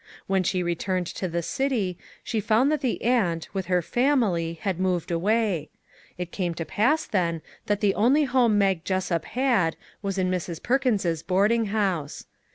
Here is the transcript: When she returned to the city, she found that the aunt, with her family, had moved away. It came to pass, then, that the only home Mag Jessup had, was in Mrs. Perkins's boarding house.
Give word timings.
When 0.25 0.41
she 0.41 0.63
returned 0.63 1.05
to 1.05 1.27
the 1.27 1.43
city, 1.43 1.95
she 2.23 2.39
found 2.39 2.71
that 2.71 2.81
the 2.81 3.03
aunt, 3.03 3.47
with 3.53 3.67
her 3.67 3.83
family, 3.83 4.57
had 4.63 4.79
moved 4.79 5.11
away. 5.11 5.69
It 6.17 6.31
came 6.31 6.55
to 6.55 6.65
pass, 6.65 7.05
then, 7.05 7.43
that 7.67 7.81
the 7.81 7.93
only 7.93 8.23
home 8.23 8.57
Mag 8.57 8.83
Jessup 8.83 9.25
had, 9.25 9.77
was 10.01 10.17
in 10.17 10.31
Mrs. 10.31 10.63
Perkins's 10.63 11.21
boarding 11.21 11.65
house. 11.65 12.25